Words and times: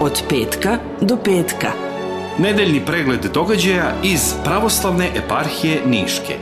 Od 0.00 0.22
petka 0.28 0.78
do 1.00 1.16
petka. 1.24 1.72
Nedeljni 2.38 2.86
pregled 2.86 3.20
događaja 3.34 3.94
iz 4.04 4.34
pravoslavne 4.44 5.10
eparhije 5.16 5.82
Niške. 5.86 6.36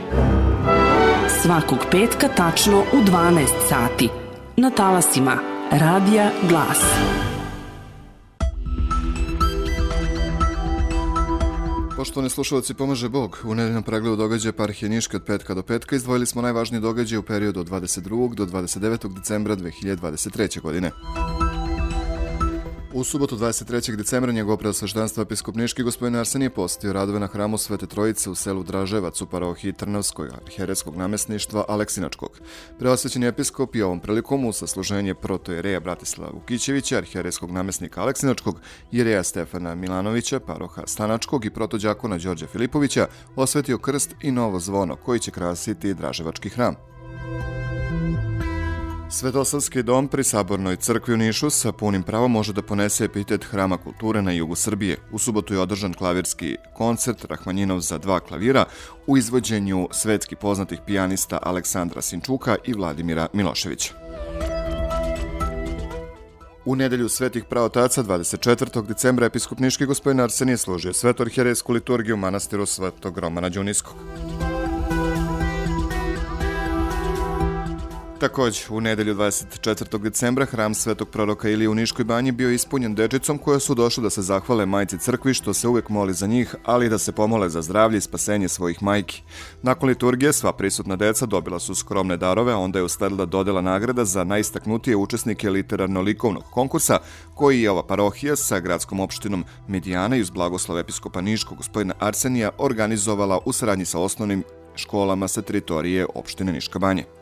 Svakog 1.41 1.79
petka 1.91 2.27
tačno 2.27 2.79
u 2.79 2.97
12 2.97 3.47
sati. 3.69 4.09
Na 4.57 4.69
talasima 4.69 5.37
Radija 5.71 6.31
Glas. 6.49 6.83
Poštovani 11.95 12.29
slušalci, 12.29 12.73
pomaže 12.73 13.09
Bog. 13.09 13.39
U 13.45 13.55
nedeljnom 13.55 13.83
pregledu 13.83 14.15
događaja 14.15 14.53
Parhije 14.53 14.89
Niške 14.89 15.17
od 15.17 15.23
petka 15.23 15.53
do 15.53 15.63
petka 15.63 15.95
izdvojili 15.95 16.25
smo 16.25 16.41
najvažnije 16.41 16.81
događaje 16.81 17.19
u 17.19 17.23
periodu 17.23 17.59
od 17.59 17.69
22. 17.69 18.35
do 18.35 18.45
29. 18.45 19.15
decembra 19.15 19.55
2023. 19.55 20.61
godine. 20.61 20.91
U 22.97 23.03
subotu 23.03 23.37
23. 23.37 23.95
decembra 23.95 24.31
njegov 24.31 24.57
preosveždanstvo 24.57 25.23
episkop 25.23 25.55
Niški 25.55 25.83
gospodin 25.83 26.15
Arsenije 26.15 26.49
postio 26.49 26.93
radove 26.93 27.19
na 27.19 27.27
hramu 27.27 27.57
Svete 27.57 27.87
Trojice 27.87 28.29
u 28.29 28.35
selu 28.35 28.63
Draževac 28.63 29.21
u 29.21 29.25
parohiji 29.25 29.73
Trnavskoj 29.73 30.29
arhijereskog 30.41 30.95
namestništva 30.95 31.65
Aleksinačkog. 31.67 32.39
Preosvećeni 32.79 33.27
episkop 33.27 33.75
je 33.75 33.85
ovom 33.85 33.99
prilikom 33.99 34.45
u 34.45 34.53
sasluženje 34.53 35.13
protojereja 35.13 35.79
Bratislava 35.79 36.31
Vukićevića, 36.33 36.97
arhijereskog 36.97 37.51
namestnika 37.51 38.01
Aleksinačkog, 38.01 38.61
jereja 38.91 39.23
Stefana 39.23 39.75
Milanovića, 39.75 40.39
paroha 40.39 40.81
Stanačkog 40.85 41.45
i 41.45 41.49
protođakona 41.49 42.17
Đorđa 42.17 42.47
Filipovića 42.47 43.07
osvetio 43.35 43.77
krst 43.77 44.15
i 44.21 44.31
novo 44.31 44.59
zvono 44.59 44.95
koji 44.95 45.19
će 45.19 45.31
krasiti 45.31 45.93
Draževački 45.93 46.49
hram. 46.49 46.75
Svetosavski 49.09 49.83
dom 49.83 50.07
pri 50.07 50.23
Sabornoj 50.23 50.75
crkvi 50.75 51.13
u 51.13 51.17
Nišu 51.17 51.49
sa 51.49 51.71
punim 51.71 52.03
pravom 52.03 52.31
može 52.31 52.53
da 52.53 52.61
ponese 52.61 53.05
epitet 53.05 53.43
Hrama 53.43 53.77
kulture 53.77 54.21
na 54.21 54.31
jugu 54.31 54.55
Srbije. 54.55 54.97
U 55.11 55.19
subotu 55.19 55.53
je 55.53 55.59
održan 55.59 55.93
klavirski 55.93 56.55
koncert 56.73 57.25
Rahmanjinov 57.25 57.79
za 57.79 57.97
dva 57.97 58.19
klavira 58.19 58.65
u 59.07 59.17
izvođenju 59.17 59.87
svetski 59.91 60.35
poznatih 60.35 60.79
pijanista 60.85 61.39
Aleksandra 61.41 62.01
Sinčuka 62.01 62.55
i 62.65 62.73
Vladimira 62.73 63.27
Miloševića. 63.33 63.93
U 66.65 66.75
nedelju 66.75 67.09
svetih 67.09 67.43
pravotaca 67.45 68.03
24. 68.03 68.85
decembra 68.87 69.25
episkop 69.25 69.59
Niški 69.59 69.85
gospodin 69.85 70.19
Arsenije 70.19 70.57
složio 70.57 70.93
svetorhijeresku 70.93 71.73
liturgiju 71.73 72.15
u 72.15 72.17
manastiru 72.17 72.65
Svetog 72.65 73.17
Romana 73.17 73.49
Đuniskog. 73.49 73.95
Takođe, 78.19 78.61
u 78.69 78.81
nedelju 78.81 79.15
24. 79.15 79.97
decembra 79.97 80.45
hram 80.45 80.73
Svetog 80.73 81.09
proroka 81.09 81.49
Ilije 81.49 81.69
u 81.69 81.75
Niškoj 81.75 82.05
banji 82.05 82.31
bio 82.31 82.51
ispunjen 82.51 82.95
dečicom 82.95 83.37
koja 83.37 83.59
su 83.59 83.75
došli 83.75 84.03
da 84.03 84.09
se 84.09 84.21
zahvale 84.21 84.65
majci 84.65 84.99
crkvi 84.99 85.33
što 85.33 85.53
se 85.53 85.67
uvek 85.67 85.89
moli 85.89 86.13
za 86.13 86.27
njih, 86.27 86.55
ali 86.63 86.89
da 86.89 86.97
se 86.97 87.11
pomole 87.11 87.49
za 87.49 87.61
zdravlje 87.61 87.97
i 87.97 88.01
spasenje 88.01 88.47
svojih 88.47 88.83
majki. 88.83 89.21
Nakon 89.61 89.89
liturgije 89.89 90.33
sva 90.33 90.53
prisutna 90.53 90.95
deca 90.95 91.25
dobila 91.25 91.59
su 91.59 91.75
skromne 91.75 92.17
darove, 92.17 92.53
a 92.53 92.57
onda 92.57 92.79
je 92.79 92.83
usledila 92.83 93.25
dodela 93.25 93.61
nagrada 93.61 94.05
za 94.05 94.23
najistaknutije 94.23 94.95
učesnike 94.95 95.49
literarno-likovnog 95.49 96.43
konkursa 96.51 96.99
koji 97.35 97.61
je 97.61 97.71
ova 97.71 97.83
parohija 97.83 98.35
sa 98.35 98.59
gradskom 98.59 98.99
opštinom 98.99 99.45
Medijana 99.67 100.15
i 100.15 100.21
uz 100.21 100.29
blagoslov 100.29 100.79
episkopa 100.79 101.21
Niškog 101.21 101.57
gospodina 101.57 101.93
Arsenija 101.99 102.51
organizovala 102.57 103.39
u 103.45 103.53
saradnji 103.53 103.85
sa 103.85 103.99
osnovnim 103.99 104.43
školama 104.75 105.27
sa 105.27 105.41
teritorije 105.41 106.05
opštine 106.15 106.53
Niška 106.53 106.79
banje 106.79 107.16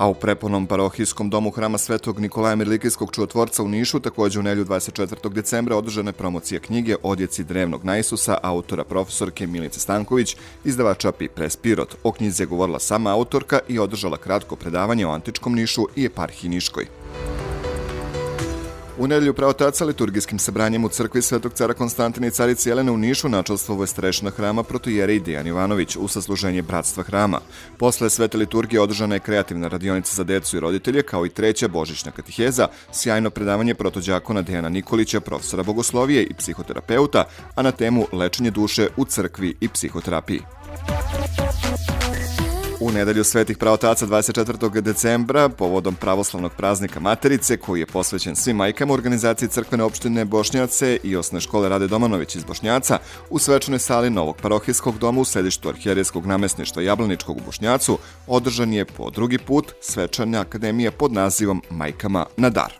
a 0.00 0.08
u 0.08 0.14
prepunom 0.14 0.66
parohijskom 0.66 1.30
domu 1.30 1.50
hrama 1.50 1.78
Svetog 1.78 2.20
Nikolaja 2.20 2.56
Mirlikijskog 2.56 3.12
čudotvorca 3.12 3.62
u 3.62 3.68
Nišu 3.68 4.00
takođe 4.00 4.40
u 4.40 4.42
nelju 4.42 4.64
24. 4.64 5.32
decembra 5.32 5.76
održane 5.76 6.12
promocija 6.12 6.60
knjige 6.60 6.96
Odjeci 7.02 7.44
drevnog 7.44 7.84
Najsusa 7.84 8.38
autora 8.42 8.84
profesorke 8.84 9.46
Milice 9.46 9.80
Stanković, 9.80 10.36
izdavača 10.64 11.12
Pipres 11.12 11.56
Pirot. 11.56 11.96
O 12.02 12.12
knjizi 12.12 12.42
je 12.42 12.46
govorila 12.46 12.78
sama 12.78 13.12
autorka 13.12 13.58
i 13.68 13.78
održala 13.78 14.16
kratko 14.16 14.56
predavanje 14.56 15.06
o 15.06 15.10
antičkom 15.10 15.54
Nišu 15.54 15.86
i 15.96 16.04
eparhiji 16.04 16.50
Niškoj. 16.50 16.99
U 18.98 19.06
nedelju 19.06 19.34
pravotaca 19.34 19.84
liturgijskim 19.84 20.38
sabranjem 20.38 20.84
u 20.84 20.88
crkvi 20.88 21.22
Svetog 21.22 21.52
cara 21.52 21.74
Konstantina 21.74 22.26
i 22.26 22.30
carice 22.30 22.70
Jelene 22.70 22.90
u 22.90 22.96
Nišu 22.96 23.28
načalstvo 23.28 23.82
je 23.82 23.86
strešna 23.86 24.30
hrama 24.30 24.64
i 25.08 25.20
Dejan 25.20 25.46
Ivanović 25.46 25.96
u 25.96 26.08
sasluženje 26.08 26.62
Bratstva 26.62 27.02
hrama. 27.02 27.40
Posle 27.78 28.10
svete 28.10 28.38
liturgije 28.38 28.80
održana 28.80 29.14
je 29.14 29.20
kreativna 29.20 29.68
radionica 29.68 30.14
za 30.14 30.24
decu 30.24 30.56
i 30.56 30.60
roditelje 30.60 31.02
kao 31.02 31.26
i 31.26 31.28
treća 31.28 31.68
božićna 31.68 32.12
katiheza, 32.12 32.68
sjajno 32.92 33.30
predavanje 33.30 33.74
protođakona 33.74 34.42
Dejana 34.42 34.68
Nikolića, 34.68 35.20
profesora 35.20 35.62
bogoslovije 35.62 36.22
i 36.22 36.34
psihoterapeuta, 36.34 37.24
a 37.54 37.62
na 37.62 37.72
temu 37.72 38.06
lečenje 38.12 38.50
duše 38.50 38.88
u 38.96 39.04
crkvi 39.04 39.56
i 39.60 39.68
psihoterapiji. 39.68 40.40
U 42.90 42.92
nedelju 42.92 43.24
Svetih 43.24 43.58
pravotaca 43.58 44.06
24. 44.06 44.80
decembra, 44.80 45.48
povodom 45.48 45.94
pravoslavnog 45.94 46.52
praznika 46.56 47.00
Materice, 47.00 47.56
koji 47.56 47.80
je 47.80 47.86
posvećen 47.86 48.36
svim 48.36 48.56
majkama 48.56 48.94
organizacije 48.94 49.48
crkvene 49.48 49.84
opštine 49.84 50.24
Bošnjace 50.24 50.98
i 51.02 51.16
osne 51.16 51.40
škole 51.40 51.68
Rade 51.68 51.86
Domanović 51.86 52.34
iz 52.34 52.44
Bošnjaca, 52.44 52.98
u 53.30 53.38
svečanoj 53.38 53.78
sali 53.78 54.10
Novog 54.10 54.36
parohijskog 54.42 54.98
doma 54.98 55.20
u 55.20 55.24
sedištu 55.24 55.68
arhijerijskog 55.68 56.26
namestništva 56.26 56.82
Jablaničkog 56.82 57.36
u 57.36 57.40
Bošnjacu, 57.46 57.98
održan 58.26 58.72
je 58.72 58.84
po 58.84 59.10
drugi 59.10 59.38
put 59.38 59.72
svečana 59.80 60.40
akademija 60.40 60.90
pod 60.90 61.12
nazivom 61.12 61.62
Majkama 61.70 62.26
na 62.36 62.50
dar. 62.50 62.72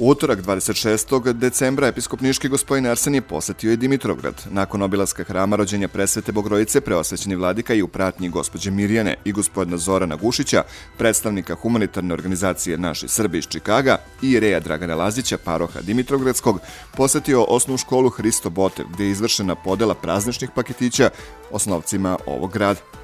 Utorak 0.00 0.38
26. 0.42 1.32
decembra 1.32 1.86
episkop 1.86 2.20
Niški 2.20 2.48
gospodin 2.48 2.86
Arsenije 2.86 3.22
posetio 3.22 3.70
je 3.70 3.76
Dimitrovgrad. 3.76 4.34
Nakon 4.50 4.82
obilaska 4.82 5.24
hrama 5.24 5.56
rođenja 5.56 5.88
presvete 5.88 6.32
Bogorodice, 6.32 6.80
preosvećeni 6.80 7.36
vladika 7.36 7.74
i 7.74 7.82
u 7.82 7.88
pratnji 7.88 8.28
gospođe 8.28 8.70
Mirjane 8.70 9.16
i 9.24 9.32
gospodina 9.32 9.76
Zorana 9.76 10.16
Gušića, 10.16 10.62
predstavnika 10.98 11.54
humanitarne 11.54 12.14
organizacije 12.14 12.78
Naši 12.78 13.08
Srbi 13.08 13.38
iz 13.38 13.46
Čikaga 13.46 13.96
i 14.22 14.40
Reja 14.40 14.60
Dragana 14.60 14.94
Lazića, 14.94 15.38
paroha 15.38 15.80
Dimitrovgradskog, 15.80 16.60
posetio 16.96 17.44
osnovnu 17.44 17.78
školu 17.78 18.10
Hristo 18.10 18.50
Botev, 18.50 18.86
gde 18.92 19.04
je 19.04 19.10
izvršena 19.10 19.54
podela 19.54 19.94
prazničnih 19.94 20.50
paketića 20.54 21.10
osnovcima 21.50 22.16
ovog 22.26 22.52
grada. 22.52 22.99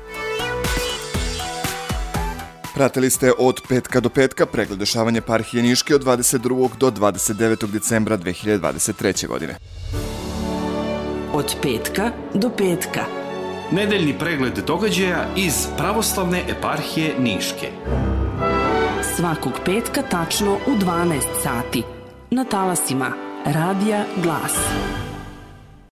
Pratili 2.77 3.11
ste 3.11 3.33
od 3.39 3.61
petka 3.69 4.01
do 4.01 4.09
petka 4.09 4.47
pregled 4.47 4.79
dešavanja 4.79 5.23
parhije 5.23 5.63
Niške 5.63 5.95
od 5.95 6.05
22. 6.05 6.77
do 6.77 6.91
29. 6.91 7.71
decembra 7.73 8.19
2023. 8.19 9.27
godine. 9.27 9.57
Od 11.33 11.57
petka 11.63 12.11
do 12.35 12.51
petka. 12.51 13.05
Nedeljni 13.73 14.19
pregled 14.19 14.59
događaja 14.67 15.27
iz 15.37 15.67
pravoslavne 15.77 16.45
eparhije 16.49 17.15
Niške. 17.19 17.71
Svakog 19.17 19.53
petka 19.65 20.03
tačno 20.03 20.55
u 20.55 20.71
12 20.71 21.21
sati. 21.43 21.83
Na 22.31 22.45
talasima 22.45 23.13
Radija 23.47 24.05
Glas. 24.23 24.55